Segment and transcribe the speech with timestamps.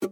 [0.00, 0.06] 大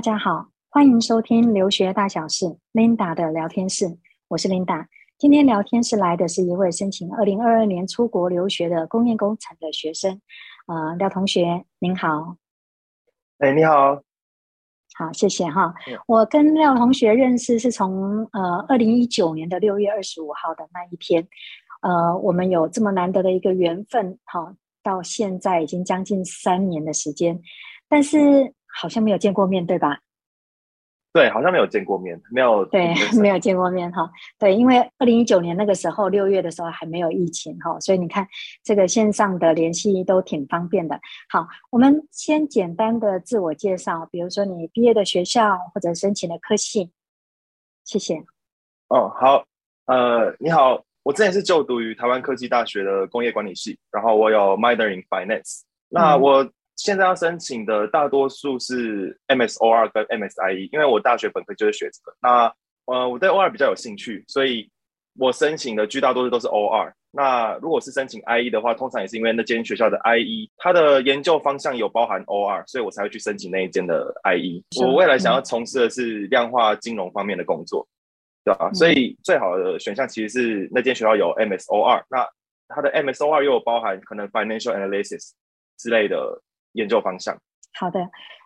[0.00, 3.98] 家好，欢迎收听留学大小事 Linda 的聊天室，
[4.28, 4.86] 我是 Linda。
[5.18, 10.20] 今天聊天室来的是一位申请二零二二年出国留学的工业工程的学生，
[10.68, 12.36] 呃，廖同学，您好。
[13.38, 14.02] 哎，你好。
[15.00, 15.72] 好，谢谢哈。
[16.06, 21.26] 我跟廖同学认识是从呃二零一九年的六月二十五号的那一天，
[21.80, 27.40] 呃，我们有这么难得的一个缘分，哈，到现在已经将近三年的时间，
[27.88, 28.52] 但是。
[28.72, 29.98] 好像没有见过面，对吧？
[31.12, 34.08] 对，好像没有见过面，没有对， 没有见过面哈。
[34.38, 38.24] 对，因为二零一九年那个时候六月的时候还没有疫情哈，所以你看
[38.62, 41.00] 这个线上的联系都挺方便的。
[41.28, 46.92] 好，我们先简单的自我介绍，比如说你毕业的学校或者申请的科系。
[47.84, 48.22] 谢谢。
[48.86, 49.44] 哦，好，
[49.86, 56.48] 呃，你好，我之前是就读于台湾科技大学的工业管理系，然后我有 minor in finance，那我。
[56.80, 62.16] 嗯现在要申请的大多数是 MSOR 跟 MSIE，因为我大学本科就是学这个。
[62.22, 62.52] 那
[62.86, 64.68] 呃，我对 OR 比较有兴趣，所以
[65.18, 66.90] 我申请的绝大多数都是 OR。
[67.12, 74.64] 那如果是申请 IE 的话，通常也是因为那间学校的 IE 它的研究方向有包含 OR，所以我才会去申请那一间的 IE。
[74.80, 77.86] 我未来想要从事的是量化金融方面的工作，
[78.42, 78.70] 对吧？
[78.72, 82.26] 所以最好的选项其实是那间学校有 MSOR，那
[82.68, 85.32] 它的 MSOR 又有包含可能 Financial Analysis
[85.76, 86.40] 之类的。
[86.72, 87.36] 研究方向。
[87.78, 88.00] 好的，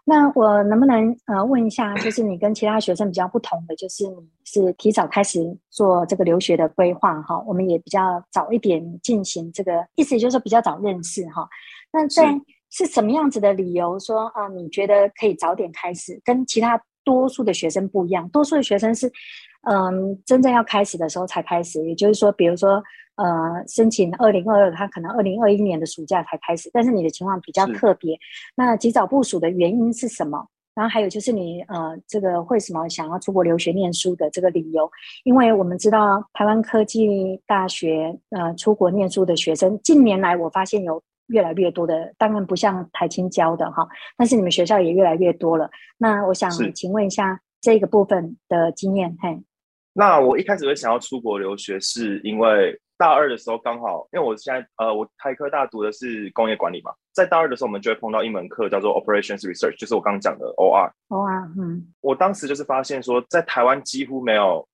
[0.05, 11.49] 那我能不能呃问一下，就是你跟其他学生比较不同的，就是你是提早开始做这个留学的规划哈，我们也比较早一点进行这个，意思就是说比较早认识哈。
[11.91, 12.39] 那在
[12.71, 14.47] 是什么样子的理由说啊？
[14.49, 18.29] 你觉得可以早点开始，跟其他多数的学生不一样？
[18.29, 19.11] 多数的学生是
[19.67, 22.83] 嗯，真正要开始的时候才开始，也就是说，比如说。
[23.17, 28.19] 呃，申请二零二二，他可能二零二一年的暑假才开始，但是你的情况比较特别。
[28.57, 30.49] 那及早部署的原因是什么？
[30.75, 34.91] 然后还有就是你呃，这个为什么想要出国留学念书的这个理由？
[35.23, 43.87] 因为我们知道台湾科技大学呃出国念书的学生，近年来我发现有越来越多的，当然不像台青教的哈，
[44.17, 45.71] 但是你们学校也越来越多了。
[45.99, 49.41] 那我想请问一下这个部分的经验，嘿。
[49.95, 52.79] 那我一开始会想要出国留学，是因为。
[52.97, 60.93] 大二的时候刚好，因为我现在呃，我台科大读的是工业管理嘛，在大二的时候，我们就会碰到一门课叫做 Operations Research，就是我刚刚讲的 OR。
[61.09, 64.67] OR，嗯，我当时就是发现说，在台湾几乎没有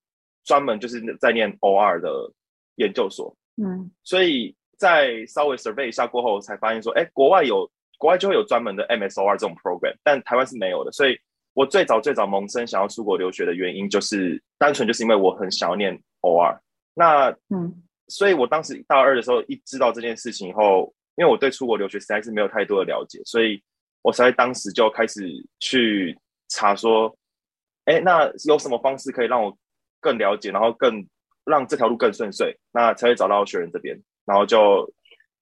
[0.45, 2.31] 专门就是在念 OR 的
[2.75, 7.67] 研究所，嗯，所以在稍微 survey 一下过后，才发现说，哎，国外有
[7.97, 10.91] 国外就会有专门的 MSOR 这种 program，但台湾是没有的。
[10.91, 11.19] 所以
[11.53, 16.59] 我最早最早萌生想要出国留学的原因，就是单纯就是因为我很想要念 OR。
[16.93, 17.83] 那，嗯。
[18.07, 23.63] 所以我当时大二的时候，一知道这件事情以后，因为我对出国留学实在是没有太多的了解，所以
[24.01, 25.25] 我才当时就开始
[25.61, 26.13] 去
[26.49, 27.15] 查说，
[27.85, 29.57] 哎，那有什么方式可以让我
[30.01, 31.07] 更了解，然后更
[31.45, 34.85] 让这条路更顺遂，那才会找到学人这边，然后就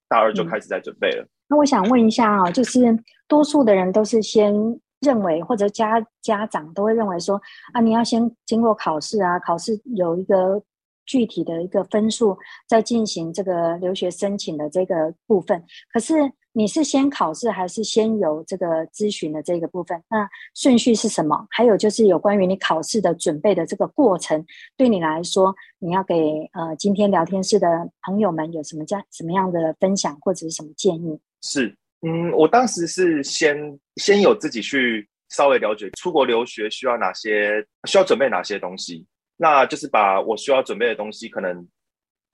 [0.08, 1.24] 大二就开始在准备了。
[1.24, 2.80] 嗯，那我想问一下啊，就是
[3.28, 4.54] 多数的人都是先
[5.02, 7.42] 认为，或者家家长都会认为说，
[7.74, 10.62] 啊，你要先经过考试啊，考试有一个。
[11.06, 12.38] 具体的一个分数，
[12.68, 15.60] 再进行这个留学申请的这个部分。
[15.92, 16.14] 可是
[16.52, 20.00] 你是先考试还是先有这个咨询的这个部分？
[20.08, 21.48] 那顺序是什么？
[21.50, 24.46] 还有就是有关于你考试的准备的这个过程，
[24.78, 31.20] 对你来说，你要给呃今天聊天室的朋友们有什么这样什么样的分享或者是什么建议？
[31.42, 33.58] 是，嗯，我当时是先
[33.98, 39.06] 先有自己去稍微了解出国留学需要哪些，需要准备哪些东西。
[39.36, 41.68] 那就是把我需要准备的东西，可能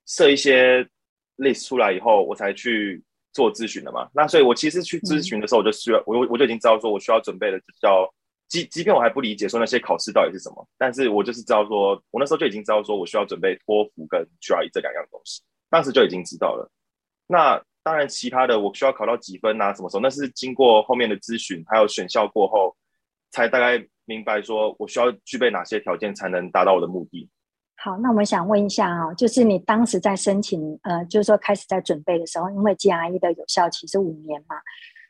[0.06, 0.84] 设一些
[1.36, 4.08] list 出来以后，我才去做咨询的嘛。
[4.12, 8.12] 那所以，我其实去咨询的时候，我就需要，我我就已经知道说，我需要准备的叫，
[8.48, 16.68] 即即便我还不理解说那些考试到底是什么，但是我就是知道说，我那时候就已经知道说我需要准备托福跟 GRE 这两样东西，当时就已经知道了。
[17.28, 22.74] 那当然，其他的我需要考到几分啊，什么时候，那是经过后面的咨询还有选校过后，
[23.30, 23.86] 才大概。
[24.08, 27.28] 明白，说我需要具备哪些条件才能达到我的目的？
[27.74, 34.54] 好，那我们想问一下啊，就是你当时在申请，呃，就是说开始在准备的时候，因为 GRE 的有效期是五年嘛，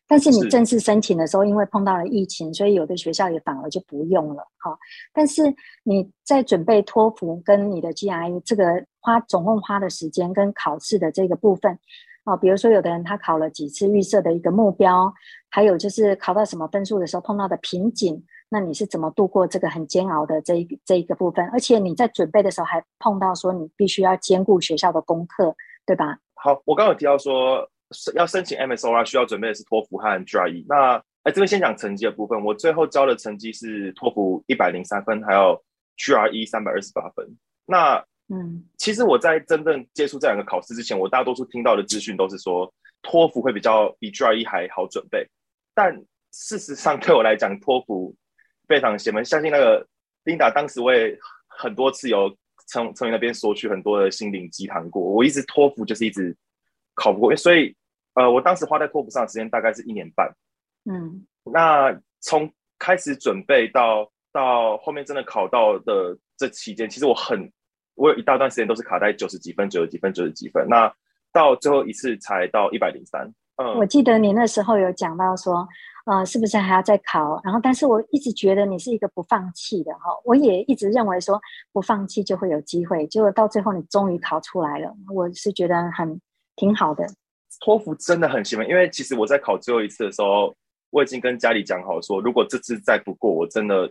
[0.09, 4.75] 但是你正式申请的时候，因为碰到了疫情，所以有的学校也反而就不用了哈。
[5.13, 5.43] 但是
[5.85, 11.79] 你在准备托福跟你的 GRE 这个花总共花的时间跟考试的这个部分。
[12.27, 15.15] 哦，比如说有的人他考了几次预设的一个目标，
[15.49, 21.49] 还有就是考到什么分数的时候碰到的瓶颈，那你是怎么度过这个很煎熬的这一这一个部分？
[21.51, 25.55] 而且你在准备的时候还碰到说你必须要兼顾学校的功课，
[25.87, 26.19] 对吧？
[26.35, 27.67] 好，我刚刚有提到说
[28.15, 30.65] 要申请 MSOR 需要准备的是托福和 GRE。
[30.69, 35.63] 那哎，这边先讲成绩的部分，我最后交的成绩是托福一百零三分，还有
[35.97, 37.25] GRE 三百二十八分。
[37.67, 45.29] 那嗯，其实我在真正接触这两个考试之前，我大多数听到的资讯都是说托福会比较比 GRE 还好准备，
[45.75, 48.15] 但事实上对我来讲，托福。
[48.69, 49.87] 非常邪门，相信那个
[50.25, 52.37] Linda 当时我也很多次有
[52.67, 55.01] 从从你那边索取很多的心灵鸡汤过。
[55.01, 56.37] 我一直托福就是一直
[56.97, 57.77] 考不过，所以
[58.15, 60.29] 呃，我当时花在托福上的时间大概是一年半。
[60.91, 67.49] 嗯，那从开始准备到到后面真的考到的这期间，其实我很
[67.97, 70.67] 我有一大段时间都是卡在九十几分、九十几分、九十几分。
[70.69, 70.91] 那
[71.33, 73.29] 到最后一次才到一百零三。
[73.57, 75.67] 嗯，我记得你那时候有讲到说。
[76.07, 77.41] 呃，是不是还要再考？
[77.43, 80.03] 然后，但是我一直觉得你是一个不放弃的哈。
[80.25, 81.37] 我也一直认为说
[81.73, 86.21] 不放弃就会有机会，结果到最后你终于考出来了，我是觉得很
[86.55, 87.05] 挺好的。
[87.59, 90.55] 托福真的很喜欢，因为其实我在考最后一次的时候，
[90.91, 93.91] 我已经跟家里讲好说，如果这次再不过，我真的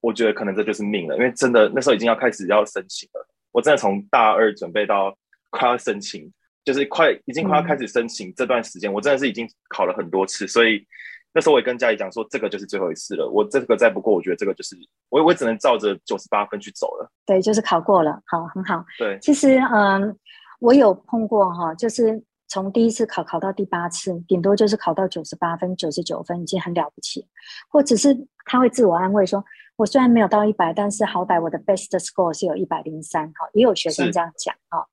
[0.00, 3.26] 我觉得可能这就是命了，因为真的那时候已经要开始要申请了。
[3.52, 5.16] 我真的从大二准备到
[5.50, 6.30] 快要申请，
[6.64, 10.86] 就是快已经快要开始申请这段时间，嗯、我真的是已经考了很多次，所以。
[11.32, 13.30] 那时候我也跟家里讲说，这个就是最后一次了。
[13.30, 14.74] 我这个再不过，我觉得这个就是
[15.10, 17.08] 我，我只能照着九十八分去走了。
[17.24, 18.84] 对，就是考过了，好，很好。
[18.98, 20.18] 对，其实嗯，
[20.58, 27.24] 我有碰过哈，就是从第一次考考到第八次，顶多就是考到九十八分、九十九分，已经很了不起。
[27.68, 28.12] 或者是
[28.46, 29.44] 他会自我安慰说，
[29.80, 33.26] 我虽然没有到一百，但是好歹我的 best score 是有一百零三。
[33.28, 34.86] 哈，也有学生这样讲哈。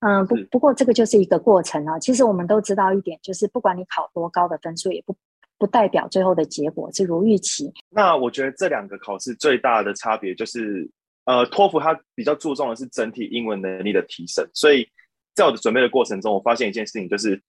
[0.00, 1.98] 嗯，不不过这个就是一个过程啊。
[1.98, 5.16] 其实我们都知道一点，就是不管你考多高的分数，也不。
[5.56, 7.72] 不代表最后的结果是如预期。
[7.88, 10.90] 那我觉得这两个考试最大的差别就是，
[11.26, 14.44] 呃，托福它比较注重的是整体英文能力的提升。
[14.52, 14.86] 所以
[15.32, 17.40] 在我的准备的过程中，我发现一件事情，就是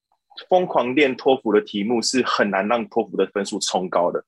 [0.48, 4.24] 疯狂练托福的题目是很难让托福的分数冲高的。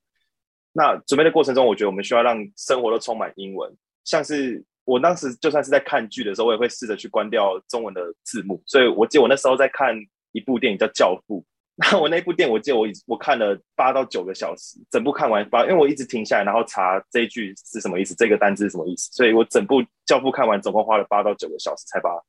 [0.77, 3.75] 那准备的过程中，我觉得我们需要让生活都充满英文。
[4.03, 8.62] 像是我当时就算是在看剧的时候，我也会试着去关掉中文的字幕。
[8.68, 9.95] 所以我记得我那时候在看
[10.33, 11.41] 一部电影叫《教父》。
[11.91, 22.09] 那我那部电影，我记得我我看了八到九个小时，整部看完八，因为我一直停下来，然后查这一句是什么意思，这个单字是什么意思，所以我整部《教父》看完，总共花了八到九个小时才把《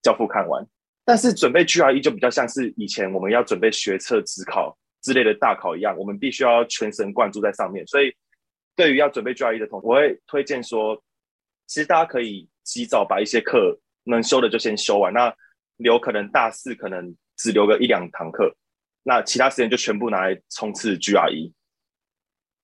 [0.00, 0.64] 教父》看完。
[1.04, 4.76] 但是准备 GRE 就比较像是以前我们要准备学测、指考
[5.06, 7.86] 之类的大考一样，我们必须要全神贯注在上面。
[7.86, 8.12] 所以
[8.74, 11.00] 对于要准备 GRE 的同学，我会推荐说，
[11.68, 15.32] 其实大家可以及早把一些课能修的就先修完，那
[15.76, 18.52] 留可能大四可能只留个一两堂课。
[19.04, 21.52] 那其他时间就全部拿来冲刺 GRE。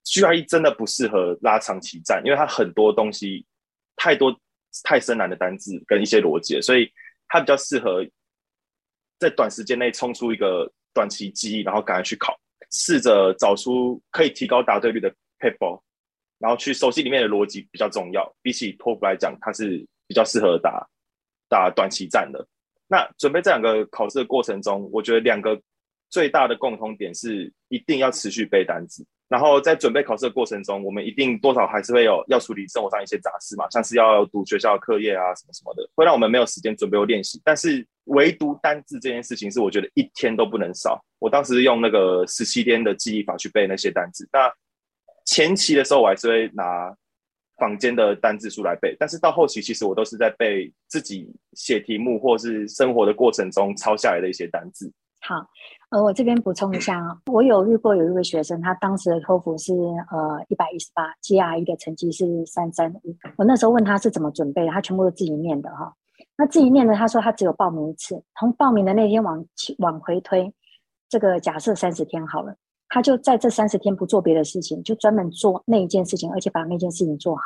[0.05, 3.47] GRE 真的不适合拉长期战，因为它很多东西
[3.95, 4.37] 太多
[4.83, 6.93] 太深难的单字跟一些逻辑，所以
[7.29, 8.05] 它比较适合
[9.21, 12.39] 在短时间内冲出一个短期记忆，然后赶快去考，
[12.71, 15.81] 试着找出可以提高答对率的 paper，
[16.39, 18.35] 然后去熟悉里面的逻辑比较重要。
[18.43, 20.89] 比起托福来讲，它是比较适合打
[21.49, 22.47] 打短期战的。
[22.87, 25.61] 那准备这两个考试的过程中，我觉得两个。
[26.13, 37.41] 最大的共同点是一定要持续背单词，然后在准备考试的过程中，我们一定多少还是会有要处理生活上一些杂事嘛，像是要读学校的课业啊什么什么的，会让我们没有时间准备或练习。
[37.43, 41.03] 但是唯独单字这件事情是我觉得一天都不能少。
[41.19, 44.29] 我当时用那个十七天的记忆法去背那些单字。
[44.31, 44.53] 那
[45.25, 46.95] 前期的时候我还是会拿
[47.57, 54.93] 坊间的单字书来背，但是到后期其实我都是在背自己写题目或是生活的过程中抄下来的一些单字。
[55.23, 55.37] 好。
[55.93, 59.75] 呃，我这边补充一下啊，我有遇过有一位学生，他当时的托福是
[60.11, 63.15] 呃一百一十八，GRE 的成绩是三三五。
[63.37, 65.93] 我那时候问他是怎么准备的，他全部都自己念的哈。
[66.35, 69.45] 那自己念的，他说他只有报名一次，从报名的那天往
[69.81, 70.51] 往回推，
[71.11, 72.57] 这个假设三十天好了，
[72.89, 77.43] 他就在这三十天不做别的事情，就专门做那一件事情，而且把那件事情做好。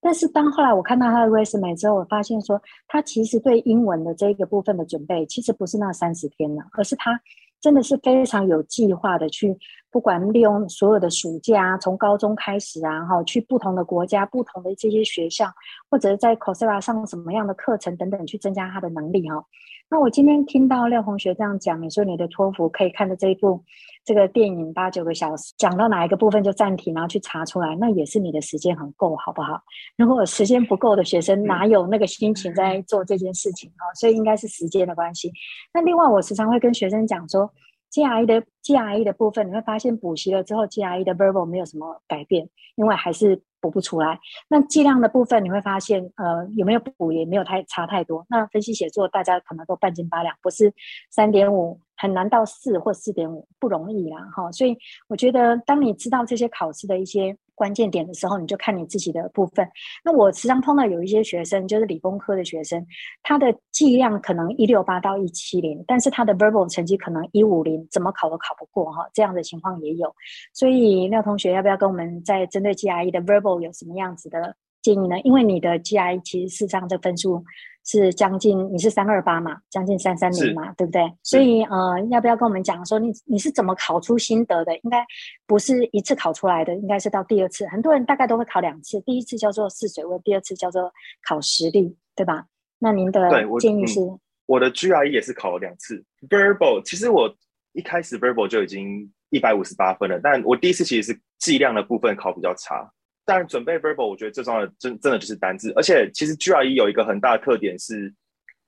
[0.00, 2.58] 但是当后来我看到他的 resume 之后，我发现说
[2.88, 7.20] 他其实对英文的这个部分的准备，其实不是那三十天了，而是他。
[7.62, 9.56] 真的是非常有计划的去，
[9.88, 15.46] 不管利用所有的暑假，从高中开始啊，哈，去不同的国家、不同的这些学校，
[15.88, 19.44] 或者在 c o s e r a 上什么样的课程等等，去增加他的能力哈。
[19.92, 23.62] 那我今天听到廖同学这样讲，你说你的托福可以看的这一部
[24.06, 29.60] 这个电影八九个小时，讲到哪一个部分就暂停，然后去查出来，那也是你的时间很够，好不好？
[29.98, 33.84] 如果时间不够的学生，哪有那个心情在做这件事情啊？
[33.94, 35.30] 所以应该是时间的关系。
[35.74, 37.52] 那另外，我时常会跟学生讲说
[37.92, 44.18] ，GRE 的 GRE 的部分，你会发现补习了之后，GRE 的 Verbal 没有什么改变，因为还是补不出来。
[44.48, 48.26] 那剂量的部分，你会发现，呃，有没有补也没有太差太多。
[48.28, 50.74] 那分析写作，大家可能都半斤八两，不是
[51.08, 54.50] 三点五很难到四或四点五，不容易啦，哈。
[54.52, 54.76] 所以
[55.08, 57.36] 我觉得，当你知道这些考试的一些。
[57.54, 59.68] 关键点的时候，你就看你自己的部分。
[60.02, 62.84] 那我时常碰到有一些学生，就是理工科的学生，
[63.22, 69.06] 他的计量可能一六八到一七零，但是他的 verbal 成绩可能一五零，怎么考都考不过哈。
[69.12, 70.12] 这样的情况也有。
[70.52, 75.20] 所以廖同学要不要跟我们在针对 GRE 的 verbal 有什么样子的建议呢？
[75.20, 77.44] 因为你的 GRE 其实事实上这分数。
[77.84, 81.02] 是将近，你是三二八嘛，将近三三零嘛，对不对？
[81.22, 84.76] 所以呃，要不要跟我们讲说你你是怎么考出心得的？
[84.78, 85.04] 应该
[85.46, 87.66] 不是一次考出来的，应该是到第二次。
[87.66, 90.92] 很多人大概都会考两次，第一次叫做试水温，第二次叫做
[91.26, 92.46] 考实力，对吧？
[92.78, 94.00] 那您的建议是？
[94.00, 96.82] 我，嗯、我的 GRE 也是考了两次，Verbal。
[96.84, 97.32] 其实我
[97.72, 102.92] 一开始 Verbal 就已经一百五十八分了，但我第一次其实是计量的部分考比较差。
[103.24, 108.12] 但准备 verbal，我觉得最重要的真真的就是单字，而且其实 GRE 有一个很大的特点是，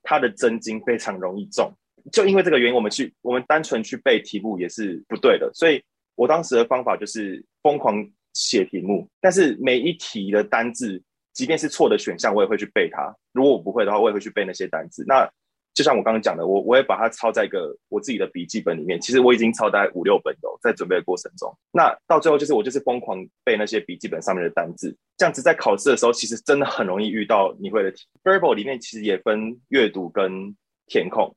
[0.03, 1.71] 它的真经非常容易中。
[2.11, 5.49] 就因为这个原因，我们去我们单纯去背题目也是不对的。
[5.53, 5.83] 所以
[6.15, 11.01] 我当时的方法就是疯狂写题目，但是每一题的单字，
[11.33, 13.13] 即便是错的选项，我也会去背它。
[13.33, 15.03] 如果我不会的话，我也会去背那些单字。
[15.07, 15.27] 那
[15.73, 19.01] 就像我刚刚讲的，我我也把它抄在一个我自己的笔记本里面。
[19.01, 21.55] 其实我已经抄大概五六本了，在准备的过程中。
[21.71, 28.05] 那到最后就是我就是疯狂背那些笔记本上面的单字，这样子在考试的时候，其实真的很容易遇到你会的题。
[28.23, 30.55] Verbal 里面其实也分阅读跟
[30.87, 31.35] 填空。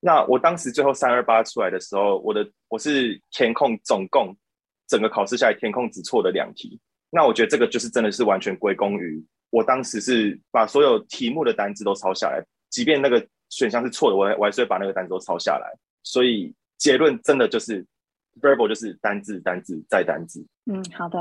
[0.00, 4.36] 那我当时最后三二八出来的时候，我的我是填空总共
[4.88, 6.80] 整个考试下来填空只错了两题。
[7.10, 13.26] 那我觉得这个就是真的是完全归功于我当时是把所有题目的单字都抄下来，即便那个。
[13.48, 15.72] 选项是错的，我还我还是会把那个单词都抄下来。
[16.02, 17.86] 所以结论真的就是
[18.40, 20.46] verbal 就是单字单字再单字。
[20.70, 21.18] 嗯，好的。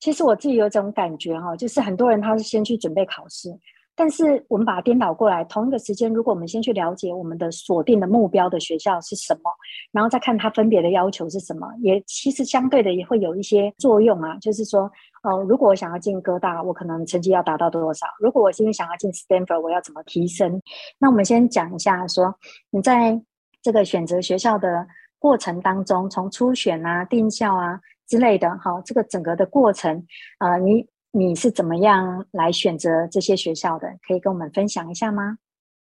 [0.00, 3.48] 其实我自己有种感觉哈，就是很多人他是先去准备考试，
[3.94, 9.50] 但是我们把它颠倒过来，同一个时间，如果我们先去了解我们的锁定的目标的学校是什么，
[9.92, 14.90] 然后再看它分别的要求是什么，也其实相对的也会有一些作用啊，就是说。
[15.24, 18.08] 哦，如果我想要进哥大，我可能成绩要达到多少？
[18.18, 20.60] 如果我今天想要进 Stanford，我要怎么提升？
[20.98, 22.34] 那我们先讲一下说，说
[22.70, 23.22] 你在
[23.62, 24.84] 这个选择学校的
[25.22, 30.04] 过程当中，从初选啊、定校啊之类的，哈，这个整个的过程，
[30.40, 33.86] 呃，你你是怎么样来选择这些学校的？
[34.04, 35.38] 可以跟我们分享一下吗？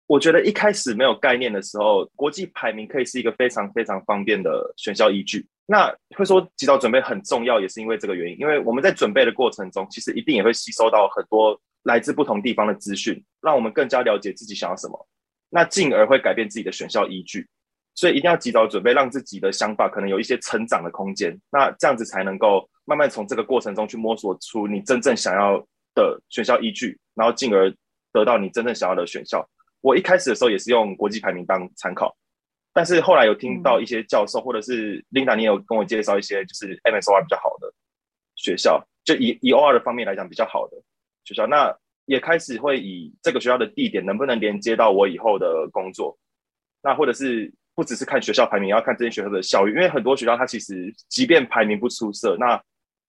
[0.07, 5.45] 我觉得一开始没有概念的时候，国际排名可以是一个非常非常方便的选校依据。
[5.65, 8.39] 那会说及早准备很重要，也是因为这个原因。
[8.39, 15.07] 因为我们在准备的过程中，其实一定也会吸收到很多来自不同地方的资讯，让我们更加了解自己想要什么，
[15.49, 17.45] 那进而会改变自己的选校依据。
[17.95, 21.35] 所以一定要及早准备，让自己的想法可能有一些成长的空间。
[21.49, 25.57] 那这样子才能够慢慢从这个过程中去摸索出你真正想要
[25.95, 27.73] 的选校依据，然后进而
[28.11, 29.47] 得到你真正想要的选校。
[29.81, 32.15] 我一开始的时候也是用国际排名当参考。
[32.73, 37.73] 但是后来有听到一些教授，或者是 Linda，你有跟我介绍一些就是 MSOR 比较好的
[38.35, 40.75] 学校，就以以 OR 的方面来讲比较好的
[41.23, 41.73] 学校，那
[42.05, 46.17] 也开始会以这个学校的地点能不能连接到我以后的工作，
[46.83, 52.59] 那或者是不只是看学校排名，也要看这些学校的校誉，因为很多学校它其实即便排名不出色，那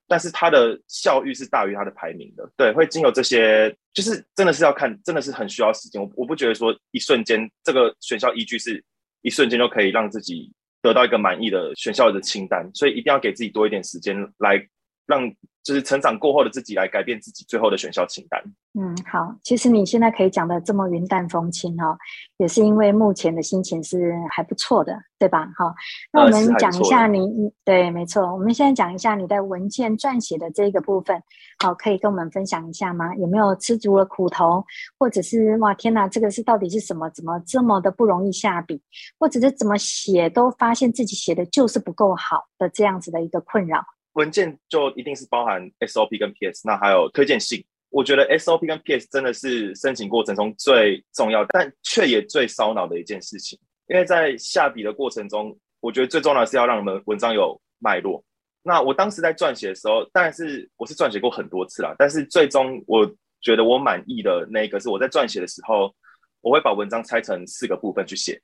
[0.09, 8.85] 但是它的校誉是大于它的排名的，对，会经由这些，就是真的是要看，真的是很需要时间，我我不觉得说一瞬间这个选校依据是。
[9.23, 14.65] 一瞬间就可以让自己得到一个满意的选校的清单，所以一定要给自己多一点时间来
[15.05, 15.29] 让。
[15.67, 18.41] 就是成长过后的自己来改变自己最后的选校清单。
[18.79, 21.99] 嗯，好，其实你现在可以讲的这么云淡风轻哦，
[22.37, 25.51] 也是因为目前的心情是还不错的，对吧？
[25.59, 25.75] 好，
[26.13, 31.21] 那我们讲一下你，呃、对，没错，我们现在讲一下你在文件撰写的这个部分，
[31.59, 33.13] 好，可以跟我们分享一下吗？
[33.17, 34.65] 有没有吃足了苦头，
[35.01, 37.11] 或者是哇，天哪，这个是到底是什么？
[37.11, 38.81] 怎么这么的不容易下笔，
[39.19, 43.83] 或者是怎么写都发现自己写的就是不够好的这样子的一个困扰？
[44.17, 47.63] 文件就一定是包含 SOP 跟 PS，那还有推荐信。
[47.91, 53.59] 我觉得 SOP 跟 PS 真的是申请过程中最重要，但却也最烧脑的一件事情。
[53.89, 58.25] 因为在下笔的过程中，我觉得最重要的是要让我们文章有脉络。
[58.63, 63.07] 那我当时在撰写的时候，当然是我是撰写过很多次啦，但是最终我
[63.43, 65.95] 觉得我满意的那个是我在撰写的时候，
[66.41, 68.41] 我会把文章拆成四个部分去写。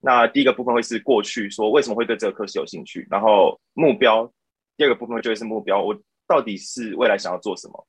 [0.00, 4.28] 那第一个部分会是过去说为什么会对这个科系有兴趣，然后目标。
[4.76, 7.86] 第二个部分就会是目标，我到底是未来想要做什么？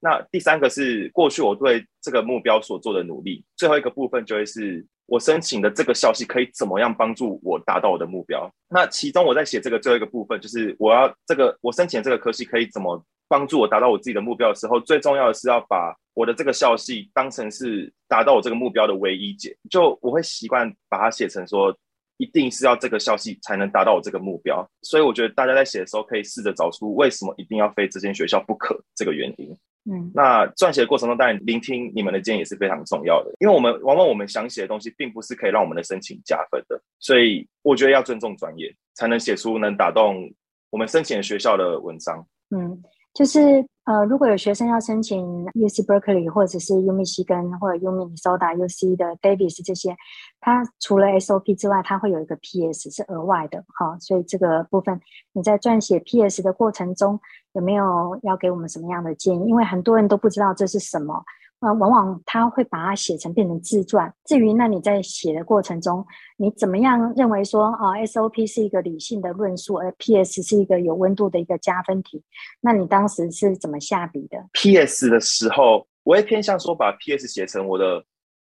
[0.00, 8.48] 那第三个是过去我对这个目标所做的努力，最后一个部分就会是我申请的这个校系可以怎么样帮助我达到我的目标。
[8.68, 19.56] 那其中我在写这个最后一个部分，就是我要这个我申请这个科系可以怎么帮助我达到我自己的目标的时候，最重要的是要把我的这个校系当成是达到我这个目标的唯一解。
[19.70, 21.76] 就我会习惯把它写成说，
[22.18, 24.68] 一定是要这个校系才能达到我这个目标。
[24.82, 29.56] 所以我觉得大家在写的时候可以试着找出为什么一定要非这间学校不可这个原因。
[29.88, 40.28] 嗯，那撰写的过程中，当然聆听你们的建议也是非常重要的，因为我们往往我们想写的东西，并不是可以让我们的申请加分的，所以我觉得要尊重专业，才能写出能打动
[40.70, 42.26] 我们申请的学校的文章。
[42.50, 42.82] 嗯。
[43.16, 49.96] 就是呃，如果有学生要申请 UC Berkeley 或者是 U 密西根或者 U Minnesota UC 的 Davis 这些，
[50.38, 53.96] 它除了 SOP 之外，它会有一个 PS 是额外的哈。
[54.00, 55.00] 所以这个部分
[55.32, 57.18] 你在撰写 PS 的过程中，
[57.52, 59.48] 有没有要给我们什么样的建议？
[59.48, 61.24] 因为很多人都不知道这是什么。
[61.60, 64.12] 呃，往往他会把它写成变成自传。
[64.26, 66.04] 至于那你在写的过程中，
[66.36, 72.22] 你怎么样认为说啊，SOP 是一个理性的论述，而 PS 是一个有温度的一个加分题？
[72.60, 78.04] 那你当时是怎么下笔的？PS 的时候，我会偏向说把 PS 写成我的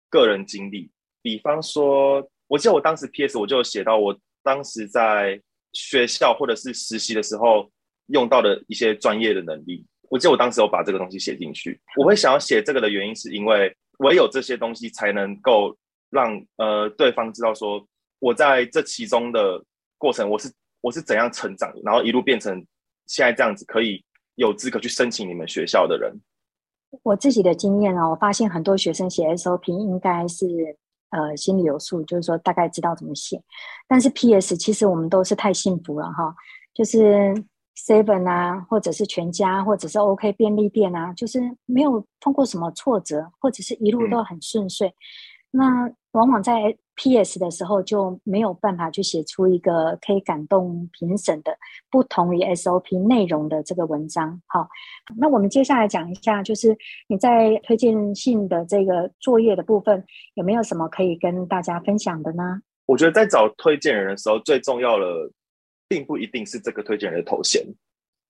[0.09, 0.91] 个人经历。
[1.21, 5.39] 比方说，我记得我当时 PS 我就写到我当时在
[5.73, 7.69] 学校或者是实习的时候
[8.07, 9.85] 用到的一些专业的能力。
[10.09, 11.79] 我记得我当时有把这个东西写进去。
[11.97, 15.75] 我会想要写这个的原因，是因为唯有这些东西才能够
[16.09, 17.85] 让呃对方知道说，
[18.19, 19.63] 我在这其中的
[19.97, 22.53] 过程，我是我是怎样成长，然后一路变成
[23.07, 24.03] 现在这样子，可以
[24.35, 26.13] 有资格去申请你们学校的人。
[27.03, 30.45] 我自己的经验啊，我发现很多学生写 SOP 应该是
[31.09, 33.41] 呃心里有数，就是说大概知道怎么写。
[33.87, 36.35] 但是 PS 其实我们都是太幸福了哈，
[36.73, 37.33] 就是。
[37.75, 44.87] Seven 啊，或者是全家，或者是 OK 便利店啊，就是没有通过什么挫折，或者是一路都很顺遂。
[44.87, 44.93] 嗯、
[45.51, 51.57] 那往往在 PS 的时候就没有办法去写出一个可以感动评审的
[51.91, 54.41] 不同于 SOP 内容的这个文章。
[54.47, 54.65] 好，
[55.17, 56.73] 那我们接下来讲一下，就是
[57.09, 60.01] 你在推荐信的这个作业的部分，
[60.35, 62.61] 有没有什么可以跟大家分享的呢？
[62.85, 65.05] 我觉得在找推荐人的时候，最重要的。
[65.87, 67.63] 并不一定是这个推荐人的头衔，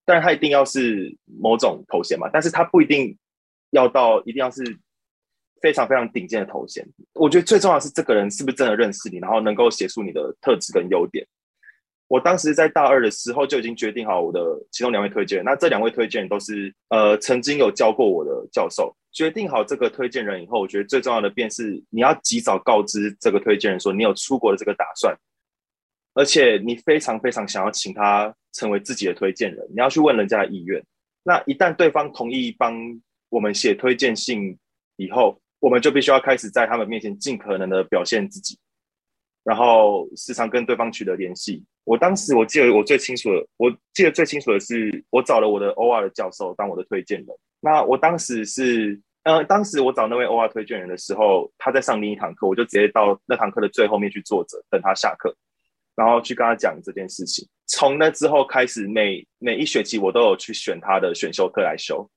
[0.05, 2.29] 但是他一定要是某种头衔嘛。
[2.31, 3.17] 但是他不一定
[3.71, 4.63] 要到，一定要是
[5.61, 6.85] 非常非常顶尖的头衔。
[7.13, 11.25] 我觉得最重要是这个人是不是真的认识你，然后能够写出你的特质跟优点。
[12.07, 14.39] 我当时在大二的时候就已经决定好我的
[14.71, 18.95] 其中两位推荐人，那这两位推荐人都是呃曾经有教过我的教授。
[19.11, 25.17] 决定好这个推荐人以后，我觉得最重要的便是你要及早告知这个推荐人说你有出国的这个打算。
[26.15, 30.83] 而且你非常非常想要请他成为自己的推荐人，你要去问人家的意愿。
[31.23, 32.73] 那一旦对方同意帮
[33.29, 34.57] 我们写推荐信
[34.95, 38.57] 以后，我们就必须要开始在他们面前尽可能的表现自己，
[39.43, 41.63] 然后时常跟对方取得联系。
[41.83, 47.27] 我当时我记得我最清楚的，我记得最清楚的是，我找了我的 OR 的教授当我的推荐人。
[47.59, 55.35] 那我当时是，呃，当时我找那位 OR 推荐人的时候，他在上另一堂课，我就直接到那堂课的最后面去坐着等他下课。
[55.95, 57.47] 然后去跟他讲这件事情。
[57.67, 62.07] 从那之后开始，每每一学期我都有去选他的选修课来修。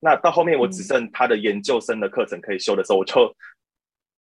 [0.00, 3.34] 那到后面我只剩他的研究生的课程可以修的时候，我就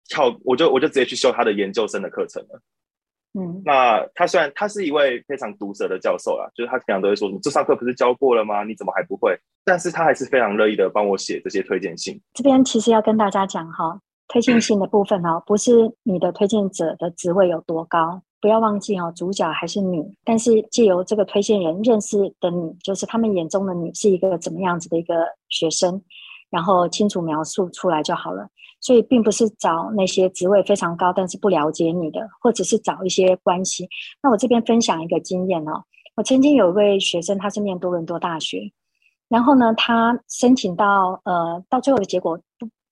[0.10, 2.62] 跳，我就我就直接去修他的研究生的课程了。
[3.34, 8.66] 嗯，那他虽然他是一位非常毒舌的教授啦，就是他经常都会说什么：“这上课不是教过了吗？
[8.66, 9.34] 你怎么还不会？”
[9.64, 12.20] 但是他还是非常乐意的帮我写这些推荐信。
[12.34, 15.72] 这边其实要跟大家讲哈，推荐信的部分哦，不是
[16.04, 18.22] 你的推荐者的职位有多高。
[18.42, 20.04] 不要忘记哦，主角还是你。
[20.26, 25.14] 但是借由这个推荐人认识的你，就是他们眼中的你是一个怎么样子的一个
[25.50, 26.02] 学生，
[26.50, 28.48] 然后清楚描述出来就好了。
[28.80, 33.88] 所以并不是找那些职位非常高但是不了解你的，或者是找一些关系。
[34.24, 35.84] 那我这边分享一个经验哦，
[36.16, 38.58] 我曾经有一位学生，他是念多伦多大学，
[39.30, 42.40] 然后呢，他申请到呃，到最后的结果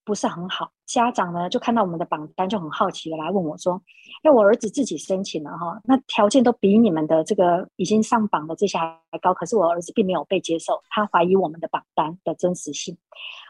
[0.10, 0.72] 不是很好。
[0.88, 3.80] 家长呢就看到我们的榜单，就很好奇的来问我说
[4.26, 12.98] ：“因为我儿子自己申请了哈，那条件都比你们的这个已经上榜的这些还高，可是我儿子并没有被接受，他怀疑我们的榜单的真实性。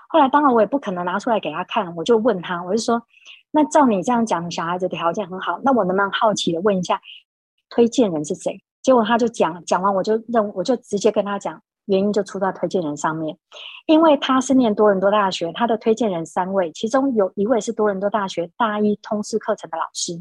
[0.10, 3.02] 后来当然我也不可能拿出来给他看，我就问他，我就说：
[3.52, 7.00] 那照你这样讲，小孩子条件很好，那我能不能好奇的问一下，
[7.70, 8.62] 推荐人是谁？
[8.82, 13.36] 结果他就讲，讲完我就认，我就直接跟他讲。”原因就出在推荐人上面，
[13.88, 20.14] 因为他是念多伦多大学，他的推荐人三位，其中有一位是多伦多大学大一通识课程的老师，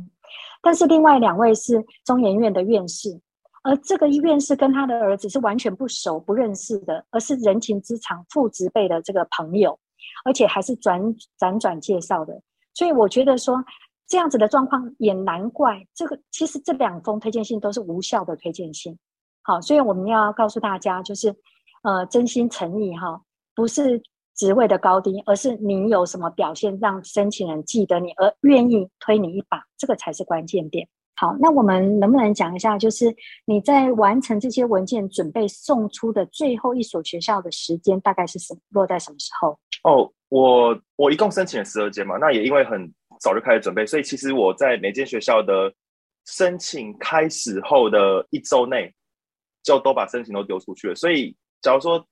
[0.63, 3.21] 但是另外两位是中研院的院士，
[3.63, 9.79] 而这个院士跟他的儿子是完全不熟、不认识的，而是人情之长、父执辈的这个朋友，
[10.25, 12.41] 而且还是转辗转介绍的。
[12.73, 13.63] 所以我觉得说
[14.07, 18.99] 这样子的状况也难怪，这个其实这两封推荐信都是无效的推荐信。
[19.43, 21.35] 好，所以我们要告诉大家，就是
[21.83, 23.21] 呃，真心诚意哈，
[23.55, 24.03] 不是
[24.37, 30.89] 职位的高低，而是你有什么表现让申请人记得你，而愿意推你一把，这个才是关键点。
[31.17, 33.13] 好，那我们能不能讲一下，就是
[33.45, 38.57] 你在完成这些文件准备送出的最后一所学校的时间大概是什？
[38.71, 39.59] 落在什么时候？
[39.83, 42.89] 哦，我我一共申请了十二间嘛，那也因为很
[43.19, 45.73] 早就开始准备，所以其实我在每间学校的
[46.27, 48.95] 申请开始后的一周内，
[49.65, 50.95] 就都把申请都丢出去了。
[50.95, 52.05] 所以假如说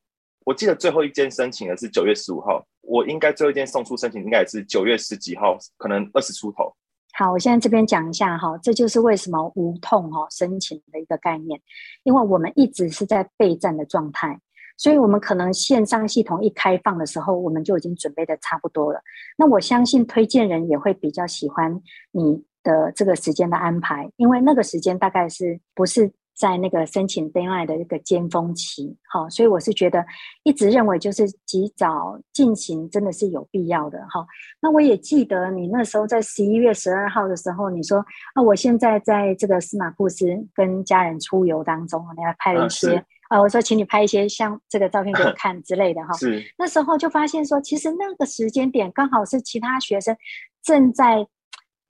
[0.44, 6.72] 我记得最后一间申请的是九月十五号，我应该最后一间送出申请应该也是九月十几号，可能二十出头。
[7.14, 11.60] 好，我现在这边讲一下哈，这就是为什么无痛哈申请的一个概念，
[12.04, 14.38] 因为我们一直是在备战的状态，
[14.76, 19.00] 所以我们可能线上系统一开放的时候，我们就已经准备的差不多了。
[19.38, 21.80] 那我相信推荐人也会比较喜欢
[22.12, 26.12] 你的这个时间的安排，因为那个时间大概是不是。
[26.36, 30.04] 在那个申请 deadline 的一个尖峰期，好，所以我是觉得
[30.42, 34.26] 一直认为就是及早进行真的是有必要的哈。
[34.60, 46.12] 那我也记得你那时候在十一月十二号的时候，你说啊，我现在在这个司马库斯跟家人出游当中，你还拍了一些啊，我说请你拍一些像这个照片给我 看之类的哈。
[46.18, 50.14] 是，那时候就发现说，其实那个时间点刚好是其他学生
[50.62, 51.26] 正在。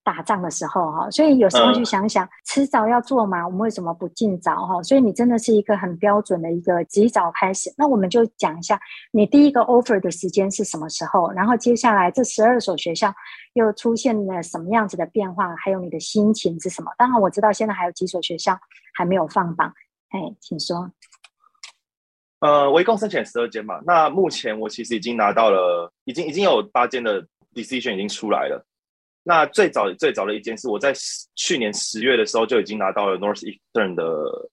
[0.07, 4.81] 打仗的时候哈，所以有时候去想想，迟早要做嘛，我们为什么不尽早哈？
[4.85, 7.75] 所以你真的是一个很标准的一个及早开始。
[7.77, 11.33] 那我们就讲一下，你第一个 offer 的时间是什么时候？
[11.33, 13.13] 然后接下来这十二所学校
[13.55, 15.53] 又出现了什么样子的变化？
[15.57, 16.93] 还有你的心情是什么？
[16.97, 18.57] 当然我知道现在还有几所学校
[18.95, 19.75] 还没有放榜，
[20.11, 20.89] 哎，请说。
[22.39, 28.65] 呃，我一共申请十二间嘛，那目前我其实已经拿到了，已经已经有八间的 decision 已经出来了。
[29.29, 30.93] 那最早最早的一件事，我在
[31.35, 34.05] 去年十月的时候就已经拿到了 Northeastern 的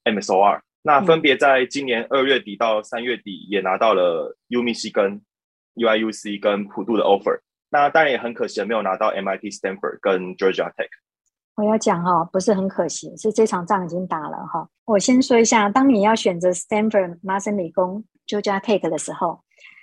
[0.03, 0.61] MSOR。
[0.81, 5.21] 那分别在今年二月底到三月底也拿到了 U 密西跟、
[5.75, 7.39] UIUC 跟普渡的 offer。
[7.69, 10.89] 那当然也很可惜没有拿到 MIT Stanford 跟 Georgia Tech。
[11.55, 14.67] 我要讲哈，不是很可惜，是这场仗已经打了哈。
[14.85, 19.39] 我先说一下，当你要选择 Stanford、麻省理工、Georgia Tech 的时候，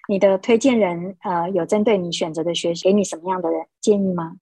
[0.09, 3.49] 你的推荐人呃有针对你选择的学习给你什么样的
[3.81, 4.35] 建议吗？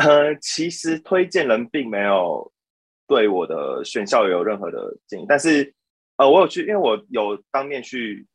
[0.00, 2.50] 呃，其实推荐人并没有
[3.06, 5.74] 对我的选校有任何的建议，但是
[6.16, 8.26] 呃，我有去，因为我有当面去，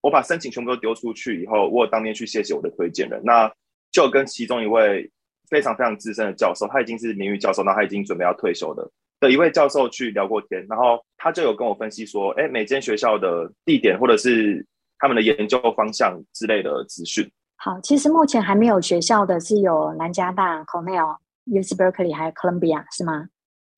[0.00, 3.52] 我把申请全部都丢出去以后，我有当面去谢谢我的推荐人，那
[3.90, 5.10] 就跟其中一位
[5.50, 8.88] 非常非常资深的教授，他已经是名誉教授，那他已经准备要退休的
[9.18, 14.64] 的一位教授去聊过天，然后他就有跟我分析说，哎，每间学校的地点或者是
[15.00, 17.28] 他们的研究方向之类的资讯。
[17.64, 23.28] 好，其实目前还没有学校的是有南加大、Cornell、UC Berkeley 还有 Columbia 是吗？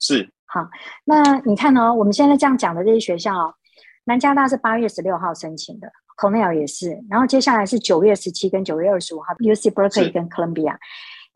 [0.01, 0.27] 是。
[0.47, 0.67] 好，
[1.05, 1.93] 那你看呢、哦？
[1.93, 3.55] 我们现在这样讲的这些学校，
[4.05, 10.77] 南加大是八月十六号申请的，Cornell 也是，然后接下来是九月十七跟九月二十五号，UC Berkeley 跟 Columbia。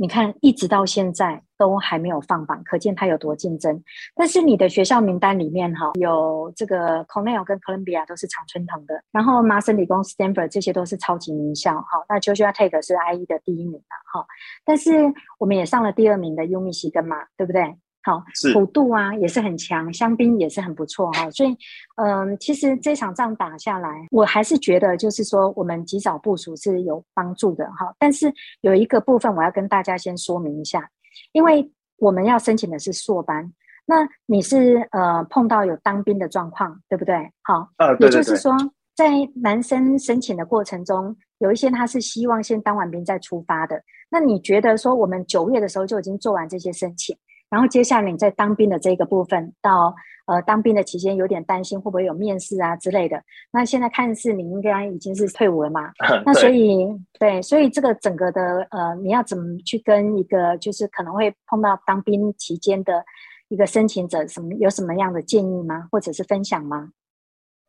[0.01, 3.83] 你看，一直到现在都还没有放榜，可见它有多竞争。
[4.15, 12.05] 但是你的学校名单里面，哈，有这个 Cornell 跟 Columbia 都是常春藤的，然后麻省理工、Stanford 这些都是超级名校，哈。
[12.09, 14.25] 那 Georgia Tech 是 IE 的第一名了，哈。
[14.65, 14.93] 但是
[15.41, 17.77] 我们也上了第二名的 U 密西根嘛，对不对？
[18.09, 21.55] 好，普渡啊也是很强，香槟也是很不错哈，所以，
[21.97, 27.95] 嗯，其实这场仗打下来，我还是觉得就是说我们及早部署是有帮助的哈。
[27.99, 30.89] 但是有一个部分我要跟大家先说明一下，
[31.33, 33.53] 因为我们要申请的是硕班，
[33.85, 37.15] 那你是呃碰到有当兵的状况，对不对？
[37.43, 38.57] 好，呃，对对对，也就是说
[38.97, 43.83] 在男生申请的过程中，有一些他是希望先当完兵再出发的。
[44.09, 47.15] 那你觉得说我们九月的时候就已经做完这些申请？
[47.51, 49.95] 然后接下来你在当兵的这个部分，到
[50.27, 53.23] 呃当兵的期间有点担心会不会有面试啊之类的。
[53.51, 55.91] 那现在看似你应该已经是退伍了嘛？
[56.27, 56.87] 那所以
[57.19, 63.03] 对，所以这个整个的呃你要怎么去跟一个就是可能会碰到当兵期间的
[63.49, 65.89] 一个申请者什么有什么样的建议吗？
[65.91, 66.91] 或者是分享吗？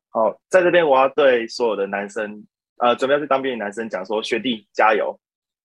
[0.10, 2.46] 好，在这边我要对所有的男生
[2.80, 5.18] 呃准备要去当兵的男生讲说，学弟加油。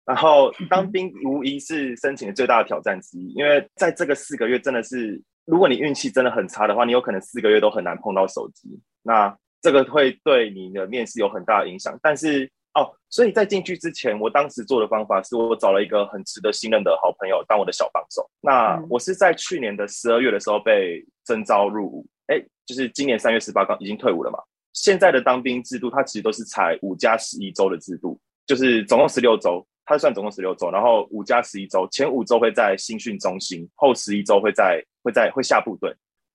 [0.08, 8.80] 然后当兵无疑是申请的最大的挑战之一，因为在这个四个月真的是，如果你运气真的很差的话，你有可能四个月都很难碰到手机。
[9.02, 11.94] 那这个会对你的面试有很大的影响。
[12.02, 18.26] 但是哦，所以在进去之前，我当时做的方法是我找了一个很值得信任的好朋友当我的小帮手。
[18.40, 24.38] 那我是在去年的十二月的时候被征召入伍，哎，就是今年三月十八刚已经退伍了嘛。
[24.72, 35.90] 现在的当兵制度，它其实都是采五加十一周的制度，就是总共十六周，它算总共十六周，然后五加十一周，前五周会在新训中心，后十一周会在会在会下部队。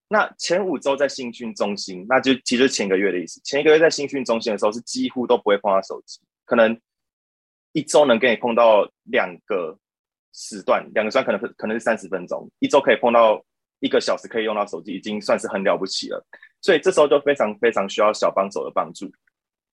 [0.08, 3.40] 那前五周在新训中心，那就其实前一个月的意思。
[3.44, 6.76] 前一个月在新训中心的时候，是几乎都不会碰到手机，可能
[7.74, 9.78] 一周能给你碰到两个
[10.34, 13.40] 时段，两个时段可能可能是三十分钟，一周可以碰到
[13.82, 16.26] 一个小时可以用到手机，已经算是很了不起了。
[16.60, 19.12] 所以这时候就非常非常需要小帮手的帮助。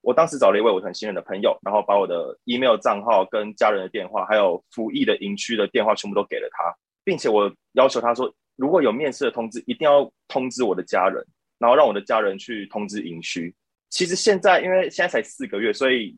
[0.02, 11.24] 我当时找了一位我很信任的朋友，然后把我的 email 账号、跟家人的电话，还有服役的营区的电话全部都给了他，并且我要求他说，如果有面试的通知，一定要通知我的家人，
[11.58, 13.54] 然后让我的家人去通知营区。
[13.90, 16.16] 其实现在因为现在才四个月，所以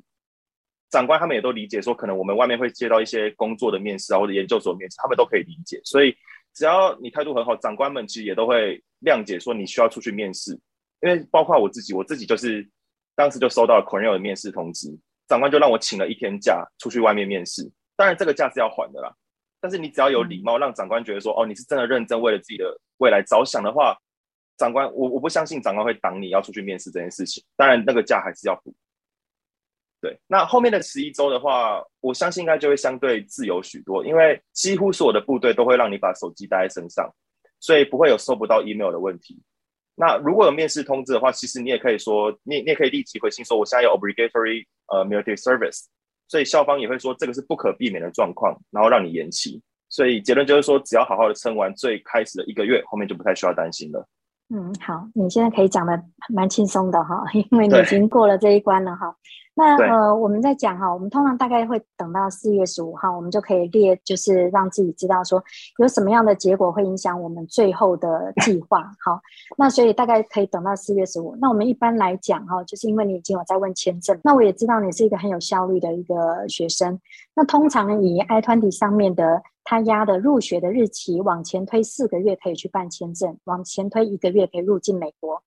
[0.90, 5.80] 长官他们也都理解说，可能我们外面会接到一些工作的面试啊，或者研究所面试，他们都可以理解。
[5.84, 6.14] 所以
[6.54, 8.82] 只要你态度很好，长官们其实也都会。
[9.02, 10.52] 谅解说你需要出去面试，
[11.00, 12.64] 因为包括我自己，我自己就是
[13.14, 14.88] 当时就收到了 Cornell 的面试通知，
[15.28, 17.70] 长官就让我请了一天假出去外面面试。
[17.96, 19.14] 当然这个假是要还的啦，
[19.60, 23.96] 但是你只要有礼貌，让长官觉得说哦，你是真的认真为了自己的未来着想的话，
[24.56, 27.44] 长官我我不相信长官会挡你要出去面试这件事情。
[27.56, 28.74] 当然那个假还是要补。
[30.00, 37.08] 对，那后面的十一周的话，我相信应该就会相对自由许多，因为几乎所有的部队都会让你把手机带在身上。
[37.60, 39.40] 所以不会有收不到 email 的问题。
[40.02, 45.84] 那如果有面试通知的话，其实你也可以说，你你也可以立即回信说，我现在有 obligatory 呃 military service。
[46.26, 49.62] 所以校方也会说这个是不可避免的状况，然后让你延期。
[49.88, 54.04] 所以结论就是说，只要好好的撑完最开始的一个月，后面就不太需要担心了。
[54.52, 59.14] 嗯，好，你现在可以讲的蛮轻松的哈，因为你已经过了这一关了哈。
[59.54, 65.44] 那呃，我们在讲哈，我们通常大概会等到四月十五号，我们就可以列，就是让自己知道说
[65.78, 68.90] 有什么样的结果会影响我们最后的计划。
[69.04, 69.20] 好，
[69.58, 71.36] 那所以大概可以等到四月十五。
[71.38, 76.98] 那我们一般来讲哈，就是因为你已经有在问签证，那我也知道你是一个很有效率的一个学生。
[77.34, 85.42] 那通常以 I-20 上面的他压的入学的日期往前推四个月可以去办签证，往前推一个月可以入境美国。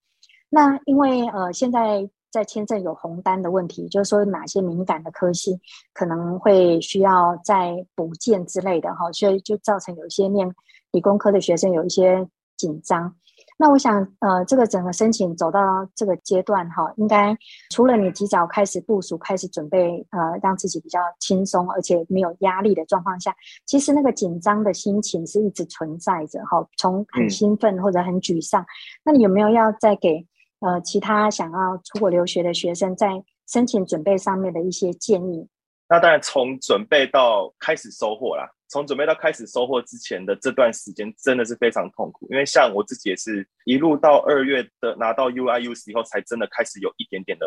[0.52, 2.08] 那因为呃现在。
[2.36, 5.58] 在签证有红单的问题，就是说哪些敏感的科系
[5.94, 10.54] 可能会需要再补件之类的哈，所以就造成有一些念
[10.92, 13.16] 理工科的学生有一些紧张。
[13.58, 17.34] 那我想，呃，这个整个申请走到这个阶段哈，应该
[17.70, 23.34] 除了你及早开始部署、开始准备，呃，让自己比较轻松而且没有压力的状况下，
[23.66, 28.66] 其实那个紧张的心情是一直存在着哈，从很兴奋或者很沮丧。
[29.06, 30.28] 那你有没有要再给？
[30.60, 35.48] 呃，其他想要出国留学的学生在申请准备上面的一些建议。
[35.88, 42.28] 那当然，从准备到开始收获啦，从准备到开始收获之前的这段时间，真的是非常痛苦。
[42.32, 47.46] 因为像我自己也是一路到二月的拿到 UIUC 以后，才真的开始有一点点的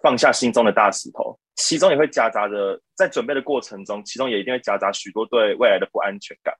[0.00, 1.38] 放下心中的大石头。
[1.56, 6.54] 其中也会夹杂着在准备的过程中，其中也一定会夹杂许多对未来的不安全感。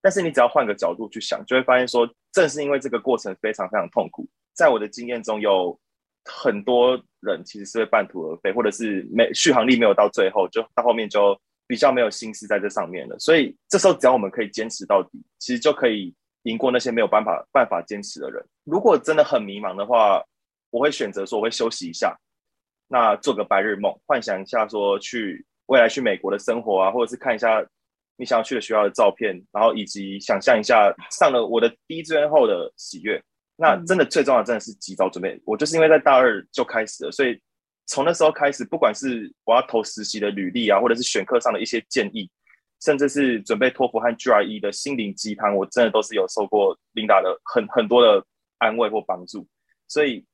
[0.00, 4.26] 但是你只要换个角度去想，就会发现说，正是因为这个过程非常非常痛苦。
[4.58, 5.78] 在我的经验中，有
[6.24, 13.16] 很多人其实是会半途而废，或者是没续航力没有到最后，就到后面就比较没有心思在这上面了。
[13.20, 18.44] 所以这时候，只要我们可以坚持到底，其实就可以赢过那些没有办法办法坚持的人。
[18.64, 20.20] 如果真的很迷茫的话，
[20.70, 22.18] 我会选择说我会休息一下，
[22.88, 27.64] 那做个白日梦，幻想一下说去未来去美国的生活啊，或者是看一下
[28.16, 33.22] 你想要去的学校的照片，然后以及想象一下上了我的第一志愿后的喜悦。
[33.60, 35.40] 那真的最重要的真的是及早准备。
[35.44, 37.36] 我就是因为在大二就开始了，所以
[37.86, 42.30] 从那时候开始，不管是我要投实习的履历啊，或者是选课上的一些建议，
[42.80, 48.24] 甚至是准备托福和 GRE 的心灵鸡汤，我真的都是有受过 Linda 的很很多的
[48.58, 49.44] 安慰或帮助。
[49.88, 50.24] 所以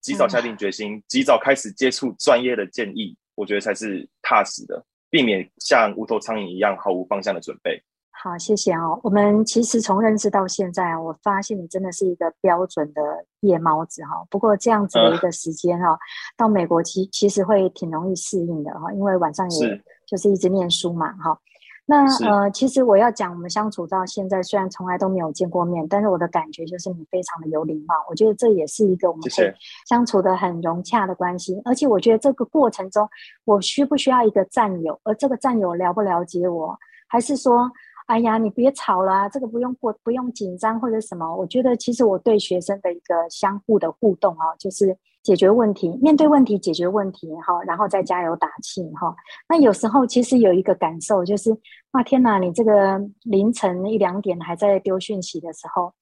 [0.00, 7.80] 及早下定决心，及早开始接触专业的建议，我觉得才是踏实的，避免像无头苍蝇一样毫无方向的准备。
[8.20, 8.98] 好，谢谢哦。
[9.04, 13.00] 我们其实从认识到现在，我发现你真的是一个标准的
[13.42, 14.26] 夜猫子哈。
[14.28, 15.96] 不过这样子的一个时间哈，
[16.36, 21.38] 到美国其其实会挺容易适应的哈，因为晚上也就是一直念书嘛哈。
[21.86, 27.94] 那呃，其实我要讲，我们相处到现在，虽然从来都没有见过面，但是我的感觉就是你非常的有礼貌。
[28.10, 29.52] 我觉得这也是一个我们可以
[29.88, 31.62] 相处的很融洽的关系。
[31.64, 33.08] 而且我觉得这个过程中，
[33.44, 35.00] 我需不需要一个战友？
[35.04, 36.76] 而这个战友了不了解我，
[37.06, 37.70] 还是说？
[38.08, 41.36] 哎呀，你别吵了，这个不用过，不用紧张或者什么。
[41.36, 49.14] 我觉得其实我对学生的一个相互的互动啊，就是解决问题，面对问题解决问题哈，然后再加油打气哈。
[49.46, 51.54] 那有时候其实有一个感受就是，
[51.90, 55.92] 哇天哪，你这个凌晨一两点还在丢讯息的时候，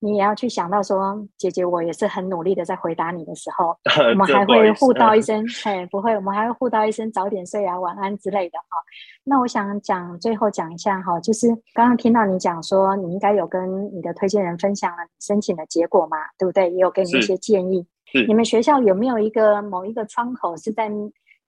[0.00, 3.76] 你也要去想到说，姐姐我也是很努力的在回答你的时候，
[4.10, 8.78] 我们还会互道一声，嘿，不会，我们还会互道一声早点睡啊，晚安之类的哈。
[9.24, 16.70] 那我想讲最后讲一下哈，就是刚刚听到你讲说，你应该有跟你的推荐人分享了申请的结果嘛，对不对？
[16.70, 17.86] 也有给你一些建议。
[18.26, 20.90] 你们学校有没有一个某一个窗口是在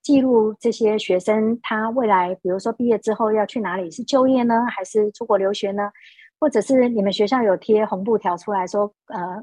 [0.03, 5.91] 记录这些学生他未来，比如说毕业之后要去哪里，是就业呢，还是出国留学呢？
[6.43, 9.41] 或者是你们学校有贴红布条出来说，呃，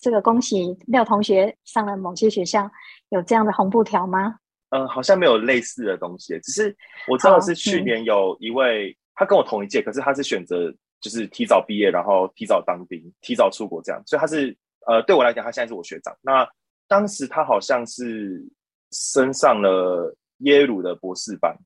[0.00, 2.68] 这个恭喜廖同学上了某些学校，
[3.10, 4.34] 有这样的红布条吗？
[4.70, 6.76] 嗯、呃，好像没有类似的东西，只是
[7.06, 10.68] 我知道是去年有一位，嗯、他跟我同一届，可是他是选择
[11.00, 14.52] 就是提早毕业，然后提早当兵，提早出国这样，所以他是
[14.88, 16.12] 呃，对我来讲，他现在是我学长。
[16.22, 16.44] 那
[16.88, 18.44] 当时他好像是
[18.90, 21.56] 升上了耶鲁的博士班，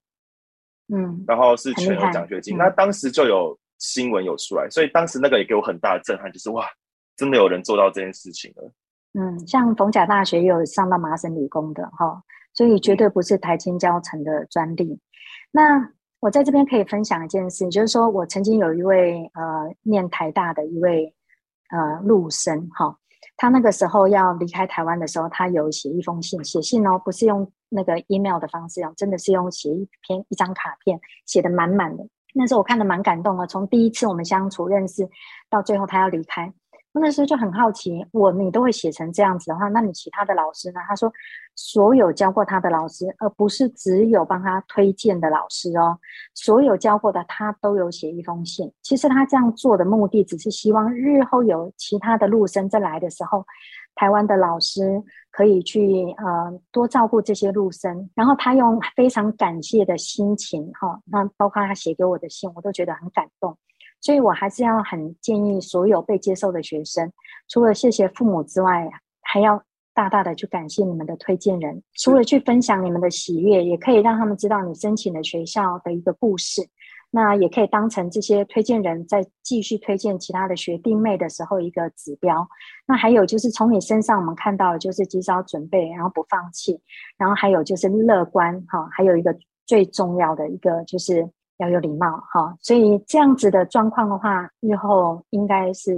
[0.94, 2.58] 嗯，然后是全额奖学金。
[2.58, 3.58] 那当时就有。
[3.78, 6.66] 新闻有出来，所以当时那个也给我很大的震撼，就是哇，
[7.16, 8.72] 真的有人做到这件事情了。
[9.18, 15.00] 嗯，像逢甲大学也有上到麻省理工的哈，所以绝对不是台清交成的专利。
[15.50, 21.14] 那我在这边可以分享一件事，就是说我曾经有一位呃念台大的一位
[21.70, 22.98] 呃陆生哈，
[23.36, 32.06] 他那个时候要离开台湾的时候，他有写一封信，写信哦，不是用那个 email 的方式哦，真的是用写一篇一张卡片，写得满满的。
[32.38, 35.08] 那时候我看得蛮感动的，从第一次我们相处认识
[35.48, 36.52] 到最后他要离开，
[36.92, 40.80] 我那时候就很好奇，我你都会写成这样子的话，那你其他的老师呢？
[40.86, 41.10] 他说，
[41.54, 45.98] 所有教过他的老师，而不是只有帮他推荐的老师哦，
[46.34, 48.70] 所有教过的他都有写一封信。
[48.82, 53.46] 其实他这样做的目的，只是希望日后有其他的陆生再来的时候。
[53.96, 63.58] 台湾的老师可以去呃多照顾这些陆生，然后他用非常感谢的心情哈、哦，那包括他写给我的信，我都觉得很感动。
[64.00, 67.10] 所以我还是要很建议所有被接受的学生，
[67.48, 68.88] 除了谢谢父母之外，
[69.22, 69.60] 还要
[69.94, 76.62] 大大的去感谢你们的推荐人，除了去分享你们的喜悦，也可以让他们知道你申请的学校的一个故事。
[77.10, 82.46] 那也可以当成这些推荐人在继续推荐其他的学弟妹的时候一个指标。
[82.86, 86.78] 那还有就是从你身上我们看到的就是及早准备，然后不放弃，
[87.16, 92.54] 然后还有就是乐观哈，还有一个最重要的一个就是要有礼貌哈。
[92.60, 95.96] 所以这样子的状况的话，日后应该是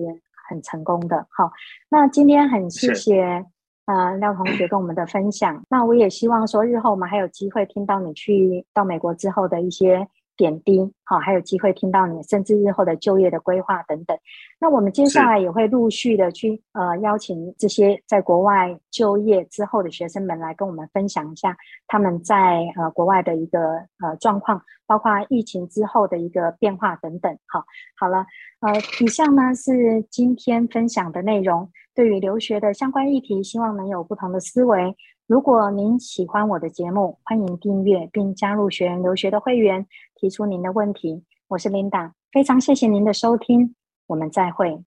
[0.48, 1.50] 很成功的哈。
[1.88, 3.44] 那今天很谢谢
[3.86, 5.60] 呃廖同学跟我们的分享。
[5.68, 10.06] 那我也希望说日后我们还有机会听到你去到美国之后的一些。
[10.38, 14.16] 点滴好，还有机会听到你，甚至日后的就业的规划等等。
[14.60, 21.56] 那我们接下来也会陆续的去呃邀请这些在国外就业之后的学生们来跟我们分享一下
[21.88, 23.58] 他们在呃国外的一个
[24.00, 27.36] 呃状况，包括疫情之后的一个变化等等。
[27.46, 27.64] 好，
[27.98, 28.24] 好了，
[28.60, 28.72] 呃，
[29.04, 31.68] 以上呢是今天分享的内容。
[31.94, 34.94] 对于留学的相关议题，希望能有不同的思维。
[35.26, 39.84] 如果您喜欢我的节目，欢迎订阅并加入学人留学的会员，
[40.20, 41.22] 提出您的问题。
[41.46, 43.74] 我是 Linda，非常谢谢您的收听，
[44.08, 44.82] 我们再会。